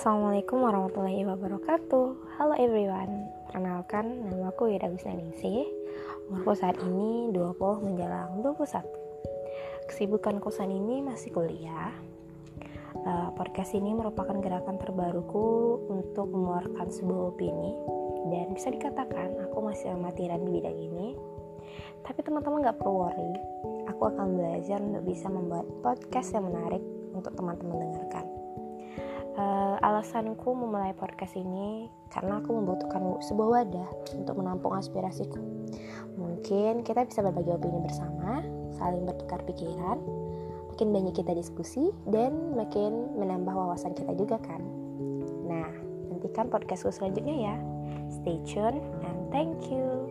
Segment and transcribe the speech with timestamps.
[0.00, 2.32] Assalamualaikum warahmatullahi wabarakatuh.
[2.40, 5.68] Halo everyone Perkenalkan, nama aku Ida Gusnaningsih.
[6.24, 8.80] Umurku saat ini 20 menjelang 21
[9.92, 11.92] Kesibukan kosan ini masih kuliah.
[12.96, 17.76] Uh, Podcast ini merupakan gerakan terbaruku Untuk mengeluarkan sebuah opini.
[18.32, 21.12] Dan bisa dikatakan aku masih amatiran di bidang ini.
[22.08, 23.36] Tapi teman-teman gak perlu worry
[23.92, 26.80] Aku akan belajar untuk bisa membuat podcast yang menarik
[27.12, 28.40] Untuk teman-teman dengarkan.
[29.40, 29.69] Uh,
[30.00, 35.36] alasanku memulai podcast ini karena aku membutuhkan sebuah wadah untuk menampung aspirasiku.
[36.16, 38.40] Mungkin kita bisa berbagi opini bersama,
[38.80, 40.00] saling bertukar pikiran,
[40.72, 44.64] makin banyak kita diskusi, dan makin menambah wawasan kita juga kan.
[45.44, 45.68] Nah,
[46.08, 47.56] nantikan podcastku selanjutnya ya.
[48.08, 50.08] Stay tune and thank you.